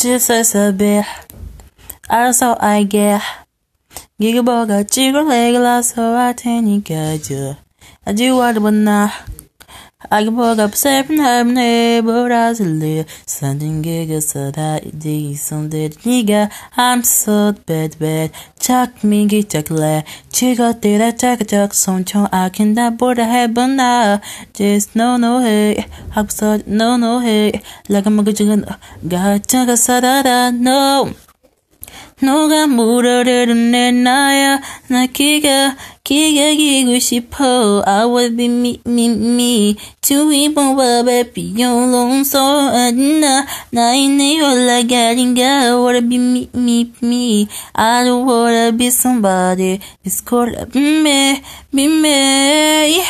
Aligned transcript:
지사 0.00 0.42
사베 0.42 1.02
알아서 2.08 2.52
알게 2.54 3.18
기가버가 4.20 4.84
찍어 4.84 5.22
레글라서 5.22 6.16
할 6.16 6.36
테니까 6.36 7.18
저 7.22 7.56
아주 8.04 8.36
와르번나 8.36 9.10
I 10.09 10.23
can 10.23 10.35
walk 10.35 10.57
up 10.57 10.73
seven 10.73 11.17
ham 11.19 11.53
brasileiro 11.55 13.05
Sending 13.27 13.83
giga 13.83 14.19
sada 14.21 14.79
idi 14.83 15.35
sonde 15.37 15.95
niga 16.03 16.51
I'm 16.75 17.03
so 17.03 17.53
bad 17.67 17.99
bad 17.99 18.31
Chak 18.59 19.01
mingi 19.03 19.43
chakle 19.43 20.03
Chiga 20.31 20.73
tira 20.81 21.11
chaka 21.11 21.45
chak 21.45 21.73
son 21.73 22.03
chon 22.03 22.27
akin 22.31 22.73
da 22.73 22.89
borda 22.89 23.53
but 23.53 23.67
now 23.67 24.19
Just 24.53 24.95
no 24.95 25.17
no 25.17 25.39
hey 25.39 25.85
I'm 26.15 26.29
so 26.29 26.61
no 26.65 26.97
no 26.97 27.19
hey 27.19 27.61
Like 27.87 28.07
I'm 28.07 28.15
gonna 28.15 28.31
Got 28.31 28.35
jagan 28.35 28.77
Gacha 29.05 29.67
ga 29.67 29.75
sada 29.75 30.23
da 30.23 30.49
no 30.49 31.13
누가 32.20 32.66
물어대는 32.66 33.70
내 33.72 33.92
나야 33.92 34.60
나 34.88 35.06
기가 35.06 35.76
기가 36.02 36.52
기고 36.52 36.98
싶어 36.98 37.82
I 37.84 38.06
will 38.06 38.36
be 38.36 38.46
me 38.46 38.80
me 38.86 39.06
me 39.06 39.76
주위봉 40.00 40.76
밥에 40.76 41.32
비용롱소 41.32 42.38
안나 42.38 43.46
나이네 43.70 44.40
올라가린가 44.40 45.76
wanna 45.76 46.08
be 46.08 46.16
me 46.16 46.48
me 46.54 46.92
me 47.02 47.48
I 47.74 48.04
don't 48.04 48.24
wanna 48.24 48.72
be 48.72 48.86
somebody 48.86 49.80
it's 50.04 50.24
called 50.24 50.54
me 50.74 51.42
me 51.74 51.86
me 51.86 53.02